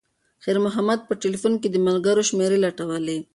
[0.43, 3.17] خیر محمد په تلیفون کې د ملګرو شمېرې لټولې.